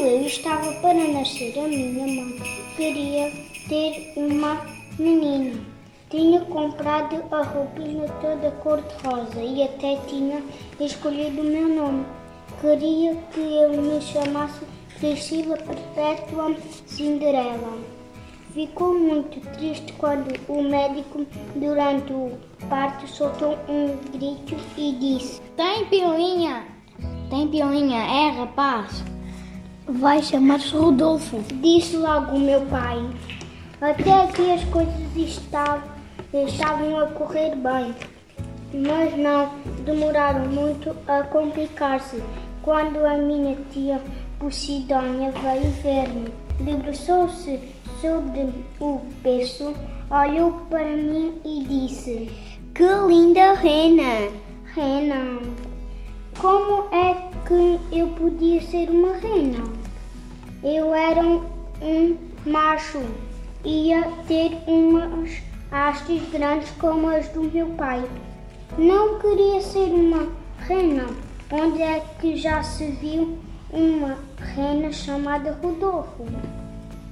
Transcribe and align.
eu 0.00 0.26
estava 0.26 0.72
para 0.80 0.94
nascer, 0.94 1.58
a 1.58 1.68
minha 1.68 2.06
mãe 2.06 2.36
queria 2.76 3.30
ter 3.68 4.12
uma 4.16 4.66
menina. 4.98 5.60
Tinha 6.08 6.40
comprado 6.40 7.22
a 7.30 7.42
roupinha 7.42 8.08
toda 8.20 8.50
cor-de-rosa 8.62 9.40
e 9.40 9.62
até 9.62 9.96
tinha 10.08 10.42
escolhido 10.80 11.42
o 11.42 11.44
meu 11.44 11.68
nome. 11.68 12.04
Queria 12.60 13.14
que 13.32 13.40
eu 13.40 13.80
me 13.80 14.00
chamasse 14.00 14.64
Priscila 14.98 15.56
Perpétua 15.56 16.56
Cinderela. 16.86 17.78
Ficou 18.52 18.98
muito 18.98 19.40
triste 19.52 19.92
quando 19.92 20.34
o 20.48 20.62
médico, 20.62 21.24
durante 21.54 22.12
o 22.12 22.32
parto, 22.68 23.06
soltou 23.06 23.56
um 23.68 23.96
grito 24.10 24.56
e 24.76 24.92
disse: 24.92 25.40
Tem 25.56 25.84
pilinha? 25.86 26.64
Tem 27.30 27.46
pilinha, 27.46 27.98
é 27.98 28.30
rapaz? 28.30 29.04
Vai 29.86 30.22
chamar-se 30.22 30.74
Rodolfo, 30.74 31.42
disse 31.60 31.96
logo 31.96 32.36
o 32.36 32.40
meu 32.40 32.60
pai. 32.66 32.98
Até 33.80 34.24
aqui 34.24 34.50
as 34.50 34.62
coisas 34.64 34.94
estavam, 35.16 35.82
estavam 36.32 36.98
a 36.98 37.06
correr 37.08 37.56
bem, 37.56 37.94
mas 38.72 39.16
não 39.16 39.50
demoraram 39.84 40.46
muito 40.46 40.94
a 41.08 41.22
complicar-se. 41.22 42.22
Quando 42.62 43.04
a 43.04 43.16
minha 43.16 43.56
tia 43.72 44.00
Posidônia 44.38 45.32
veio 45.32 45.70
ver-me, 45.82 46.32
debruçou-se 46.60 47.58
sobre 48.00 48.48
o 48.80 49.00
berço, 49.22 49.74
olhou 50.10 50.52
para 50.68 50.96
mim 50.96 51.40
e 51.44 51.64
disse: 51.64 52.30
Que 52.74 52.84
linda 53.08 53.54
rena! 53.54 54.30
Rena, 54.74 55.40
como 56.38 56.84
é 56.94 56.99
que 57.50 57.80
eu 57.98 58.06
podia 58.10 58.62
ser 58.62 58.88
uma 58.88 59.16
rena? 59.16 59.64
Eu 60.62 60.94
era 60.94 61.20
um, 61.20 61.42
um 61.82 62.16
macho, 62.46 63.02
ia 63.64 64.02
ter 64.28 64.56
umas 64.68 65.32
hastes 65.72 66.22
grandes 66.30 66.70
como 66.78 67.08
as 67.08 67.28
do 67.30 67.42
meu 67.42 67.66
pai. 67.70 68.08
Não 68.78 69.18
queria 69.18 69.60
ser 69.60 69.92
uma 69.92 70.28
rena. 70.60 71.06
Onde 71.50 71.82
é 71.82 72.00
que 72.20 72.36
já 72.36 72.62
se 72.62 72.86
viu 72.86 73.36
uma 73.72 74.16
rena 74.54 74.92
chamada 74.92 75.58
Rodolfo? 75.60 76.24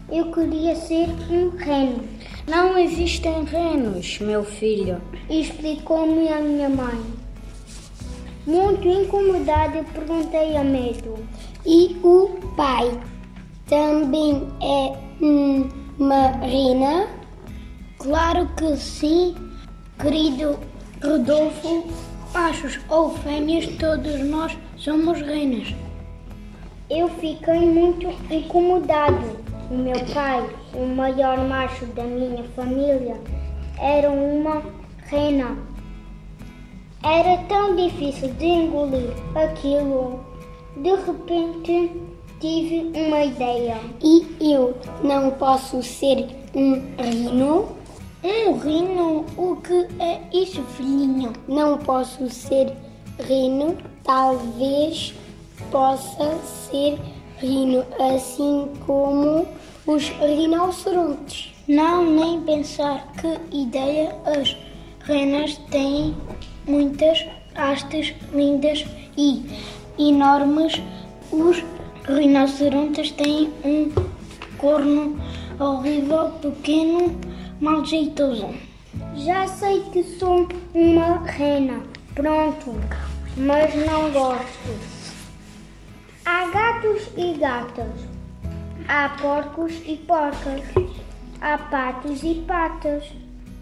Eu 0.08 0.30
queria 0.30 0.76
ser 0.76 1.08
um 1.32 1.48
reno. 1.56 2.04
Não 2.46 2.78
existem 2.78 3.42
renos, 3.42 4.20
meu 4.20 4.44
filho. 4.44 5.02
Explicou-me 5.28 6.28
a 6.28 6.40
minha 6.40 6.68
mãe. 6.68 7.27
Muito 8.48 8.88
incomodada, 8.88 9.84
perguntei 9.92 10.56
a 10.56 10.64
medo. 10.64 11.22
E 11.66 11.94
o 12.02 12.30
pai 12.56 12.98
também 13.68 14.42
é 14.62 14.96
uma 15.20 16.28
rena? 16.46 17.08
Claro 17.98 18.48
que 18.56 18.74
sim, 18.78 19.34
querido 20.00 20.58
Rodolfo. 21.04 21.84
Machos 22.32 22.80
ou 22.88 23.10
fêmeas, 23.18 23.66
todos 23.78 24.18
nós 24.20 24.56
somos 24.78 25.20
renas. 25.20 25.74
Eu 26.88 27.10
fiquei 27.20 27.60
muito 27.60 28.08
incomodado. 28.32 29.26
O 29.70 29.74
meu 29.74 30.02
pai, 30.14 30.48
o 30.72 30.86
maior 30.86 31.36
macho 31.46 31.84
da 31.88 32.04
minha 32.04 32.44
família, 32.56 33.20
era 33.78 34.08
uma 34.08 34.62
rena. 35.04 35.54
Era 37.02 37.36
tão 37.44 37.76
difícil 37.76 38.32
de 38.34 38.46
engolir 38.46 39.12
aquilo. 39.36 40.18
De 40.76 40.90
repente 40.90 41.92
tive 42.40 42.90
uma 42.94 43.24
ideia. 43.24 43.78
E 44.02 44.26
eu 44.40 44.76
não 45.02 45.30
posso 45.30 45.82
ser 45.82 46.26
um 46.54 46.82
rino? 47.00 47.68
Um 48.24 48.58
rino? 48.58 49.24
O 49.36 49.56
que 49.56 49.86
é 50.00 50.20
isso, 50.32 50.62
filhinho? 50.76 51.32
Não 51.46 51.78
posso 51.78 52.28
ser 52.28 52.72
rino, 53.20 53.76
talvez 54.02 55.14
possa 55.70 56.36
ser 56.42 56.98
rino, 57.38 57.84
assim 58.12 58.68
como 58.86 59.46
os 59.86 60.08
rinocerontes. 60.08 61.54
Não, 61.68 62.04
nem 62.04 62.40
pensar. 62.40 63.06
Que 63.12 63.56
ideia! 63.56 64.16
As 64.24 64.56
renas 65.04 65.56
têm 65.70 66.14
muitas 66.68 67.24
hastes 67.54 68.14
lindas 68.32 68.84
e 69.16 69.44
enormes. 69.98 70.80
Os 71.32 71.64
rinocerontes 72.06 73.10
têm 73.12 73.52
um 73.64 73.92
corno 74.56 75.18
horrível, 75.58 76.30
pequeno, 76.40 77.18
mal 77.60 77.84
jeitoso. 77.84 78.54
Já 79.16 79.46
sei 79.46 79.82
que 79.92 80.02
sou 80.02 80.48
uma 80.74 81.18
rena, 81.24 81.82
pronto, 82.14 82.74
mas 83.36 83.74
não 83.86 84.10
gosto. 84.10 84.98
Há 86.24 86.46
gatos 86.48 87.08
e 87.16 87.34
gatas, 87.34 87.92
há 88.86 89.08
porcos 89.20 89.72
e 89.86 89.96
porcas, 89.96 90.62
há 91.40 91.58
patos 91.58 92.22
e 92.22 92.34
patas, 92.46 93.04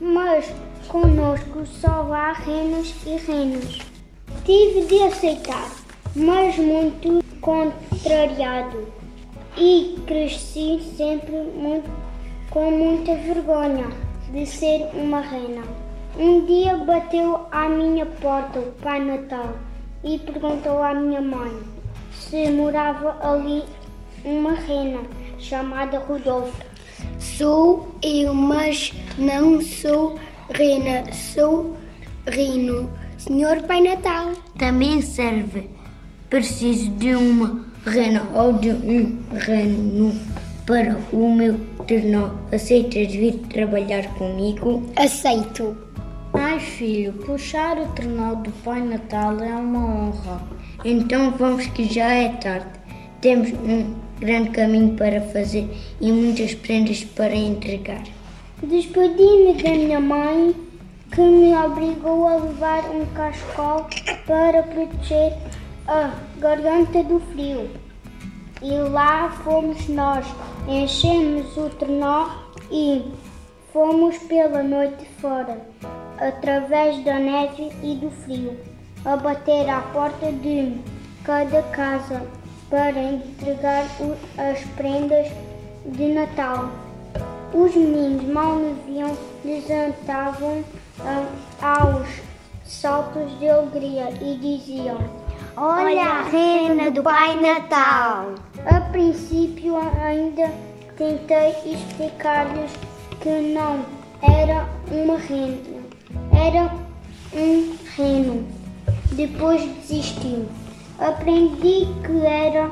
mas 0.00 0.52
conosco 0.88 1.66
só 1.66 2.12
há 2.12 2.32
renos 2.32 2.94
e 3.06 3.16
renos. 3.16 3.78
Tive 4.44 4.86
de 4.86 5.02
aceitar, 5.02 5.70
mas 6.14 6.56
muito 6.58 7.24
contrariado, 7.40 8.86
e 9.56 9.98
cresci 10.06 10.80
sempre 10.96 11.32
muito, 11.32 11.90
com 12.50 12.70
muita 12.70 13.14
vergonha 13.14 13.88
de 14.30 14.46
ser 14.46 14.88
uma 14.94 15.20
rena. 15.20 15.62
Um 16.18 16.44
dia 16.44 16.76
bateu 16.76 17.46
à 17.50 17.68
minha 17.68 18.06
porta 18.06 18.58
o 18.58 18.72
Pai 18.82 19.04
Natal 19.04 19.54
e 20.02 20.18
perguntou 20.18 20.82
à 20.82 20.94
minha 20.94 21.20
mãe 21.20 21.76
se 22.12 22.50
morava 22.50 23.16
ali 23.20 23.62
uma 24.24 24.52
rena 24.52 25.00
chamada 25.38 25.98
Rodolfo. 25.98 26.75
Sou 27.36 27.86
eu, 28.02 28.32
mas 28.32 28.94
não 29.18 29.60
sou 29.60 30.18
rena, 30.54 31.12
sou 31.12 31.76
rino. 32.26 32.88
Senhor 33.18 33.60
Pai 33.64 33.82
Natal. 33.82 34.32
Também 34.58 35.02
serve. 35.02 35.68
Preciso 36.30 36.88
de 36.92 37.14
uma 37.14 37.62
rena 37.84 38.26
ou 38.34 38.54
de 38.54 38.70
um 38.70 39.18
reno 39.34 40.18
para 40.64 40.96
o 41.12 41.30
meu 41.34 41.60
terno. 41.86 42.38
Aceitas 42.50 43.12
vir 43.12 43.34
trabalhar 43.50 44.06
comigo? 44.14 44.82
Aceito. 44.96 45.76
Ai, 46.32 46.58
filho, 46.58 47.12
puxar 47.12 47.76
o 47.76 47.86
trenó 47.88 48.34
do 48.34 48.50
Pai 48.64 48.80
Natal 48.80 49.38
é 49.40 49.54
uma 49.54 49.84
honra. 49.84 50.42
Então 50.82 51.32
vamos 51.32 51.66
que 51.66 51.84
já 51.84 52.14
é 52.14 52.30
tarde. 52.30 52.80
Temos 53.20 53.52
um 53.52 54.05
grande 54.18 54.50
caminho 54.50 54.96
para 54.96 55.20
fazer 55.20 55.68
e 56.00 56.10
muitas 56.10 56.54
prendas 56.54 57.04
para 57.04 57.34
entregar. 57.34 58.02
Despedi-me 58.62 59.54
da 59.62 59.70
minha 59.70 60.00
mãe, 60.00 60.54
que 61.12 61.20
me 61.20 61.54
obrigou 61.54 62.26
a 62.26 62.36
levar 62.36 62.90
um 62.90 63.04
cachecol 63.14 63.86
para 64.26 64.62
proteger 64.62 65.34
a 65.86 66.14
garganta 66.38 67.02
do 67.02 67.20
frio. 67.32 67.70
E 68.62 68.70
lá 68.70 69.30
fomos 69.44 69.86
nós, 69.88 70.26
enchemos 70.66 71.56
o 71.56 71.68
trenó 71.70 72.28
e 72.70 73.02
fomos 73.72 74.16
pela 74.18 74.62
noite 74.62 75.06
fora, 75.20 75.60
através 76.18 77.04
da 77.04 77.18
neve 77.18 77.70
e 77.82 77.94
do 77.96 78.10
frio, 78.10 78.56
a 79.04 79.16
bater 79.16 79.68
à 79.68 79.82
porta 79.82 80.32
de 80.32 80.72
cada 81.22 81.62
casa 81.64 82.22
para 82.70 83.00
entregar 83.00 83.86
as 84.38 84.60
prendas 84.76 85.28
de 85.86 86.12
Natal. 86.12 86.70
Os 87.52 87.74
meninos 87.74 88.24
mal 88.24 88.56
me 88.56 88.74
viam, 88.86 89.16
aos 91.62 92.08
saltos 92.64 93.38
de 93.38 93.48
alegria 93.48 94.10
e 94.20 94.36
diziam: 94.36 94.98
Olha 95.56 96.02
a 96.02 96.22
rena 96.24 96.90
do 96.90 97.02
Pai 97.02 97.40
Natal. 97.40 98.34
A 98.66 98.80
princípio 98.90 99.76
ainda 99.76 100.52
tentei 100.96 101.54
explicar-lhes 101.64 102.72
que 103.20 103.54
não 103.54 103.84
era 104.22 104.68
uma 104.90 105.16
rena, 105.18 105.56
era 106.32 106.72
um 107.34 107.76
reno. 107.96 108.46
Depois 109.12 109.62
desisti. 109.62 110.46
Aprendi 110.98 111.86
que 112.04 112.26
era 112.26 112.70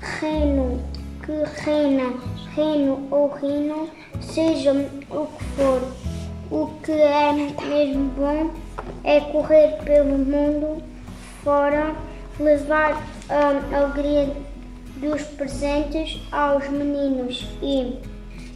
reno, 0.00 0.80
que 1.22 1.32
rena, 1.62 2.14
reno 2.56 3.06
ou 3.10 3.28
rino, 3.34 3.90
seja 4.20 4.72
o 5.10 5.26
que 5.26 5.44
for. 5.56 5.82
O 6.50 6.66
que 6.82 6.92
é 6.92 7.32
mesmo 7.32 8.10
bom 8.16 8.50
é 9.04 9.20
correr 9.20 9.76
pelo 9.84 10.16
mundo 10.18 10.82
fora, 11.44 11.94
levar 12.38 13.06
a 13.28 13.76
alegria 13.76 14.34
dos 14.96 15.22
presentes 15.22 16.18
aos 16.32 16.66
meninos 16.70 17.46
e 17.62 17.98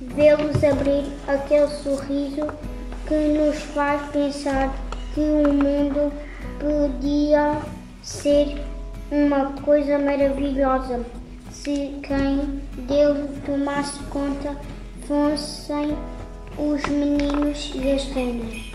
vê-los 0.00 0.64
abrir 0.64 1.04
aquele 1.28 1.68
sorriso 1.68 2.48
que 3.06 3.14
nos 3.14 3.58
faz 3.74 4.00
pensar 4.10 4.74
que 5.14 5.20
o 5.20 5.52
mundo 5.52 6.10
podia 6.58 7.58
ser 8.02 8.64
uma 9.10 9.52
coisa 9.62 9.98
maravilhosa 9.98 11.04
se 11.50 11.98
quem 12.02 12.60
dele 12.86 13.28
tomasse 13.46 13.98
conta 14.04 14.56
fossem 15.06 15.96
os 16.58 16.82
meninos 16.86 17.72
e 17.74 17.92
as 17.92 18.04
renas. 18.06 18.73